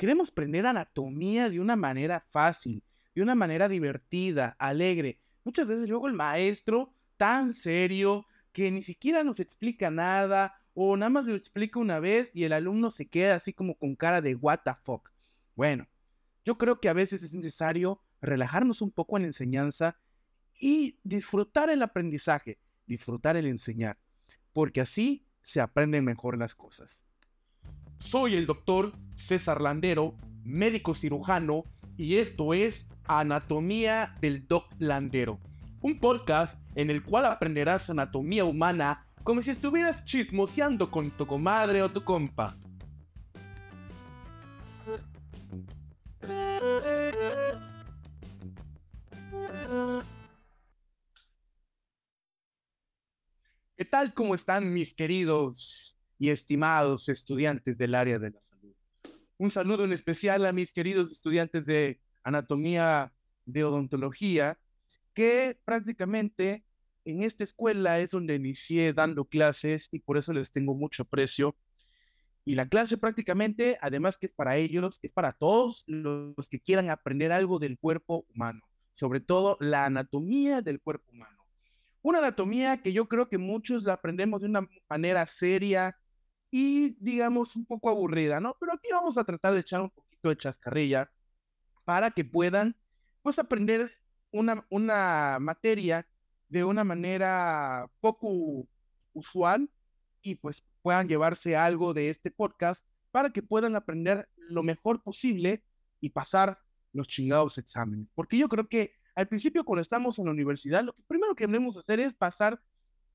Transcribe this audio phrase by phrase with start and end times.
[0.00, 2.82] queremos aprender anatomía de una manera fácil,
[3.14, 5.20] de una manera divertida, alegre.
[5.44, 11.10] Muchas veces luego el maestro, tan serio, que ni siquiera nos explica nada, o nada
[11.10, 14.34] más lo explica una vez y el alumno se queda así como con cara de
[14.36, 15.10] what the fuck.
[15.54, 15.86] Bueno,
[16.46, 19.98] yo creo que a veces es necesario relajarnos un poco en la enseñanza
[20.58, 23.98] y disfrutar el aprendizaje, disfrutar el enseñar,
[24.54, 27.04] porque así se aprenden mejor las cosas.
[28.00, 31.64] Soy el doctor César Landero, médico cirujano,
[31.98, 35.38] y esto es Anatomía del Doc Landero,
[35.82, 41.82] un podcast en el cual aprenderás anatomía humana como si estuvieras chismoseando con tu comadre
[41.82, 42.56] o tu compa.
[53.76, 54.14] ¿Qué tal?
[54.14, 58.74] ¿Cómo están mis queridos y estimados estudiantes del área de la salud?
[59.38, 63.12] Un saludo en especial a mis queridos estudiantes de anatomía
[63.46, 64.58] de odontología,
[65.14, 66.62] que prácticamente
[67.06, 71.56] en esta escuela es donde inicié dando clases y por eso les tengo mucho aprecio.
[72.44, 76.90] Y la clase prácticamente, además que es para ellos, es para todos los que quieran
[76.90, 78.60] aprender algo del cuerpo humano,
[78.94, 81.38] sobre todo la anatomía del cuerpo humano.
[82.02, 85.96] Una anatomía que yo creo que muchos la aprendemos de una manera seria
[86.50, 88.56] y, digamos, un poco aburrida, ¿no?
[88.58, 91.10] Pero aquí vamos a tratar de echar un poquito de chascarrilla
[91.84, 92.76] para que puedan,
[93.22, 93.92] pues, aprender
[94.32, 96.06] una, una materia
[96.48, 98.66] de una manera poco
[99.12, 99.70] usual
[100.22, 105.64] y pues puedan llevarse algo de este podcast para que puedan aprender lo mejor posible
[106.00, 106.58] y pasar
[106.92, 108.08] los chingados exámenes.
[108.14, 111.76] Porque yo creo que al principio cuando estamos en la universidad, lo primero que debemos
[111.76, 112.60] hacer es pasar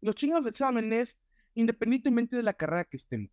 [0.00, 1.18] los chingados exámenes
[1.54, 3.30] independientemente de la carrera que estemos.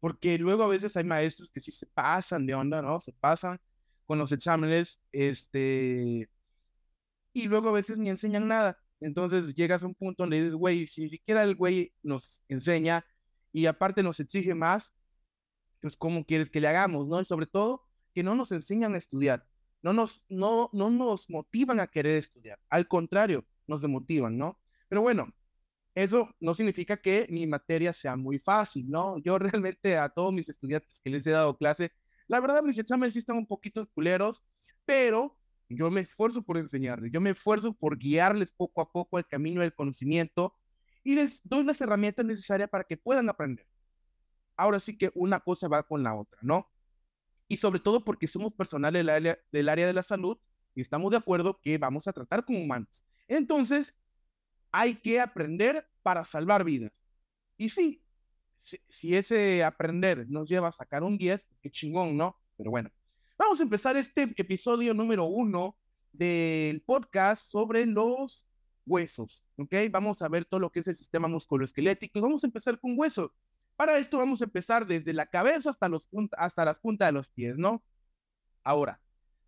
[0.00, 3.00] Porque luego a veces hay maestros que sí se pasan de onda, ¿no?
[3.00, 3.60] Se pasan
[4.06, 6.28] con los exámenes, este,
[7.32, 8.78] y luego a veces ni enseñan nada.
[9.00, 13.04] Entonces llegas a un punto donde dices, güey, si ni siquiera el güey nos enseña
[13.52, 14.94] y aparte nos exige más,
[15.80, 17.20] pues ¿cómo quieres que le hagamos, no?
[17.20, 17.84] Y sobre todo,
[18.14, 19.46] que no nos enseñan a estudiar,
[19.82, 24.58] no nos, no, no nos motivan a querer estudiar, al contrario, nos demotivan, ¿no?
[24.88, 25.32] Pero bueno,
[25.96, 29.18] eso no significa que mi materia sea muy fácil, ¿no?
[29.18, 31.90] Yo realmente a todos mis estudiantes que les he dado clase,
[32.28, 34.44] la verdad mis exámenes sí están un poquito culeros,
[34.84, 35.38] pero
[35.70, 39.62] yo me esfuerzo por enseñarles, yo me esfuerzo por guiarles poco a poco el camino
[39.62, 40.54] del conocimiento
[41.02, 43.66] y les doy las herramientas necesarias para que puedan aprender.
[44.54, 46.70] Ahora sí que una cosa va con la otra, ¿no?
[47.48, 50.36] Y sobre todo porque somos personal del área, del área de la salud
[50.74, 53.02] y estamos de acuerdo que vamos a tratar con humanos.
[53.28, 53.94] Entonces,
[54.72, 56.92] hay que aprender para salvar vidas.
[57.56, 58.02] Y sí,
[58.60, 62.38] si, ese aprender nos lleva a sacar un 10, pues qué chingón, ¿no?
[62.56, 62.90] Pero bueno,
[63.38, 65.76] Vamos a empezar este episodio número uno
[66.10, 68.46] del podcast sobre los
[68.86, 69.74] huesos, ¿ok?
[69.90, 72.94] Vamos a ver todo lo que es el sistema musculoesquelético y vamos a empezar con
[72.98, 73.30] huesos.
[73.76, 77.30] Para esto vamos a empezar desde la cabeza hasta, los hasta las puntas de los
[77.30, 77.84] pies, ¿no?
[78.64, 78.98] Ahora,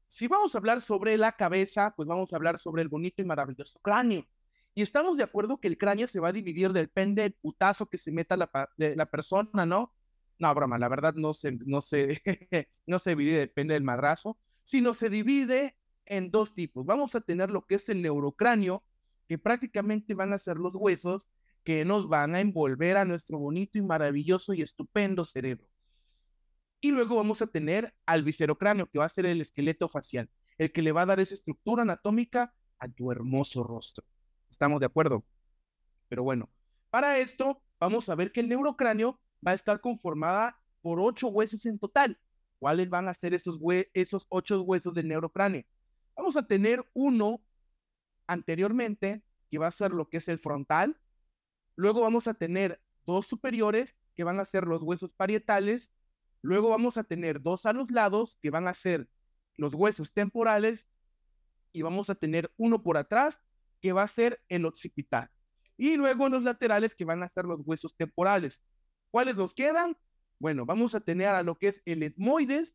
[0.08, 3.24] si vamos a hablar sobre la cabeza, pues vamos a hablar sobre el bonito y
[3.24, 4.26] maravilloso cráneo.
[4.78, 7.98] Y estamos de acuerdo que el cráneo se va a dividir, depende del putazo que
[7.98, 9.92] se meta la, la persona, ¿no?
[10.38, 12.22] No, broma, la verdad no se, no se,
[12.86, 16.86] no se divide, depende del madrazo, sino se divide en dos tipos.
[16.86, 18.84] Vamos a tener lo que es el neurocráneo,
[19.26, 21.28] que prácticamente van a ser los huesos
[21.64, 25.66] que nos van a envolver a nuestro bonito y maravilloso y estupendo cerebro.
[26.80, 30.70] Y luego vamos a tener al viscerocráneo, que va a ser el esqueleto facial, el
[30.70, 34.06] que le va a dar esa estructura anatómica a tu hermoso rostro.
[34.58, 35.24] ¿Estamos de acuerdo?
[36.08, 36.50] Pero bueno,
[36.90, 41.64] para esto vamos a ver que el neurocráneo va a estar conformada por ocho huesos
[41.64, 42.18] en total.
[42.58, 43.60] ¿Cuáles van a ser esos,
[43.94, 45.64] esos ocho huesos del neurocráneo?
[46.16, 47.40] Vamos a tener uno
[48.26, 51.00] anteriormente, que va a ser lo que es el frontal.
[51.76, 55.92] Luego vamos a tener dos superiores, que van a ser los huesos parietales.
[56.42, 59.08] Luego vamos a tener dos a los lados, que van a ser
[59.56, 60.88] los huesos temporales.
[61.72, 63.40] Y vamos a tener uno por atrás,
[63.80, 65.30] que va a ser el occipital.
[65.76, 68.62] Y luego los laterales, que van a ser los huesos temporales.
[69.10, 69.96] ¿Cuáles nos quedan?
[70.38, 72.74] Bueno, vamos a tener a lo que es el etmoides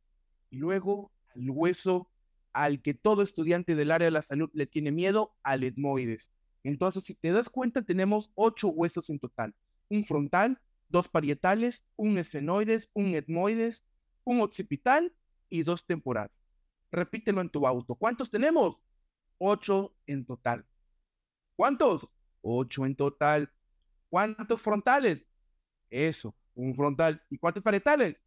[0.50, 2.10] y luego al hueso
[2.54, 6.32] al que todo estudiante del área de la salud le tiene miedo, al etmoides.
[6.64, 9.54] Entonces, si te das cuenta, tenemos ocho huesos en total.
[9.90, 13.84] Un frontal, dos parietales, un esfenoides, un etmoides,
[14.24, 15.14] un occipital
[15.50, 16.32] y dos temporales.
[16.92, 17.96] Repítelo en tu auto.
[17.96, 18.78] ¿Cuántos tenemos?
[19.40, 20.66] Ocho en total.
[21.56, 22.08] ¿Cuántos?
[22.42, 23.52] Ocho en total.
[24.10, 25.26] ¿Cuántos frontales?
[25.90, 27.22] Eso, un frontal.
[27.30, 28.18] ¿Y cuántos parietales?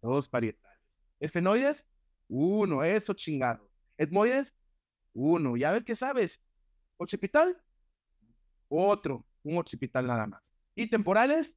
[0.00, 0.78] Dos parietales.
[1.20, 1.86] Esfenoides,
[2.28, 3.68] uno, eso chingado.
[3.96, 4.54] Etmoides,
[5.12, 5.56] uno.
[5.56, 6.40] ¿Ya ves qué sabes?
[6.96, 7.56] Occipital,
[8.68, 10.42] otro, un occipital nada más.
[10.74, 11.56] Y temporales,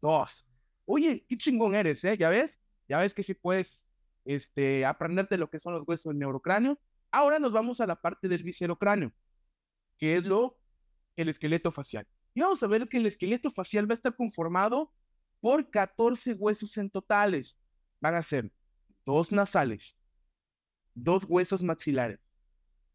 [0.00, 0.46] dos.
[0.84, 2.16] Oye, qué chingón eres, ¿eh?
[2.16, 2.60] ¿Ya ves?
[2.88, 3.80] Ya ves que sí puedes
[4.24, 6.78] este, aprenderte lo que son los huesos del neurocráneo.
[7.10, 9.12] Ahora nos vamos a la parte del viscerocráneo,
[10.00, 10.58] que es lo,
[11.16, 12.08] el esqueleto facial.
[12.34, 14.92] Y vamos a ver que el esqueleto facial va a estar conformado
[15.40, 17.56] por 14 huesos en totales.
[18.00, 18.50] Van a ser
[19.04, 19.96] dos nasales,
[20.94, 22.20] dos huesos maxilares,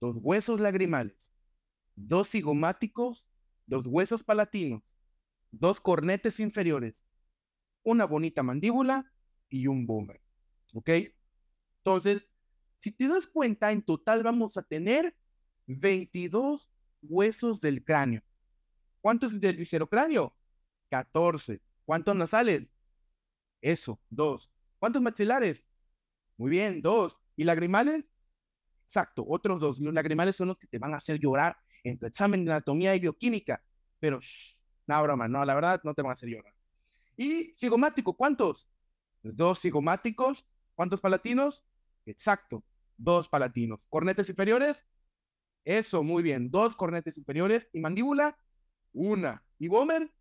[0.01, 1.31] dos huesos lagrimales,
[1.95, 3.27] dos cigomáticos,
[3.67, 4.81] dos huesos palatinos,
[5.51, 7.05] dos cornetes inferiores,
[7.83, 9.11] una bonita mandíbula
[9.49, 10.21] y un boomer.
[10.73, 10.89] ¿Ok?
[11.77, 12.27] Entonces,
[12.79, 15.15] si te das cuenta, en total vamos a tener
[15.67, 16.67] 22
[17.09, 18.21] huesos del cráneo.
[19.01, 20.35] ¿Cuántos del viscerocráneo?
[20.89, 21.61] 14.
[21.85, 22.67] ¿Cuántos nasales?
[23.61, 24.51] Eso, dos.
[24.79, 25.65] ¿Cuántos maxilares?
[26.37, 27.21] Muy bien, dos.
[27.35, 28.05] ¿Y lagrimales?
[28.85, 29.79] Exacto, otros dos.
[29.79, 32.95] Los lagrimales son los que te van a hacer llorar en tu examen de anatomía
[32.95, 33.63] y bioquímica.
[33.99, 34.57] Pero, shh,
[34.87, 36.53] no, broma, no, la verdad no te van a hacer llorar.
[37.17, 38.15] ¿Y cigomático?
[38.15, 38.69] ¿Cuántos?
[39.23, 40.45] Dos cigomáticos.
[40.75, 41.65] ¿Cuántos palatinos?
[42.05, 42.63] Exacto,
[42.97, 43.79] dos palatinos.
[43.89, 44.85] ¿Cornetes inferiores?
[45.65, 46.49] Eso, muy bien.
[46.51, 47.67] Dos cornetes inferiores.
[47.73, 48.37] ¿Y mandíbula?
[48.93, 49.43] Una.
[49.59, 50.11] ¿Y Bomer?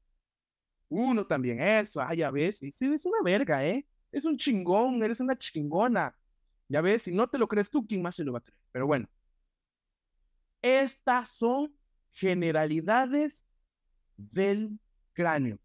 [0.89, 1.61] Uno también.
[1.61, 2.63] Eso, ah, ya ves.
[2.63, 3.87] Es una verga, ¿eh?
[4.11, 6.17] Es un chingón, eres una chingona.
[6.69, 8.59] Ya ves, si no te lo crees tú, ¿quién más se lo va a creer?
[8.73, 9.07] Pero bueno.
[10.63, 11.77] Estas son
[12.13, 13.45] generalidades
[14.17, 14.79] del
[15.13, 15.59] cráneo.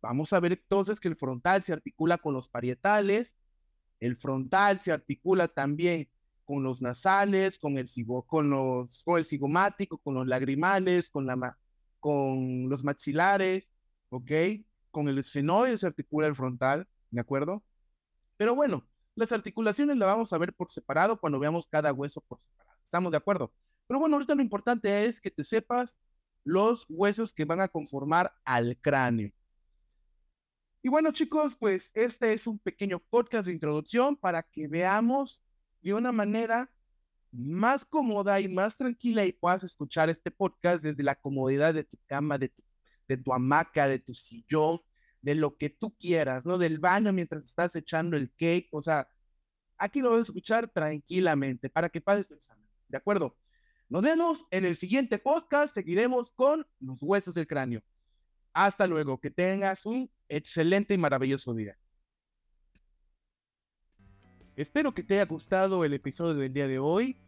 [0.00, 3.36] Vamos a ver entonces que el frontal se articula con los parietales,
[4.00, 6.08] el frontal se articula también
[6.46, 7.86] con los nasales, con el,
[8.26, 11.58] con los, con el cigomático, con los lagrimales, con, la,
[12.00, 13.68] con los maxilares,
[14.08, 14.30] ¿ok?
[14.90, 17.62] Con el esfenoide se articula el frontal, ¿de acuerdo?
[18.36, 22.40] Pero bueno, las articulaciones las vamos a ver por separado cuando veamos cada hueso por
[22.40, 22.78] separado.
[22.84, 23.52] ¿Estamos de acuerdo?
[23.86, 25.96] Pero bueno, ahorita lo importante es que te sepas
[26.44, 29.32] los huesos que van a conformar al cráneo.
[30.82, 35.42] Y bueno, chicos, pues este es un pequeño podcast de introducción para que veamos
[35.82, 36.70] de una manera
[37.32, 41.98] más cómoda y más tranquila y puedas escuchar este podcast desde la comodidad de tu
[42.06, 42.62] cama, de tu,
[43.08, 44.80] de tu hamaca, de tu sillón,
[45.20, 46.58] de lo que tú quieras, ¿no?
[46.58, 49.08] Del baño mientras estás echando el cake, o sea,
[49.76, 53.36] aquí lo vas a escuchar tranquilamente para que pases el examen, ¿de acuerdo?
[53.88, 57.82] Nos vemos en el siguiente podcast, seguiremos con los huesos del cráneo.
[58.52, 61.76] Hasta luego, que tengas un excelente y maravilloso día.
[64.56, 67.18] Espero que te haya gustado el episodio del día de hoy.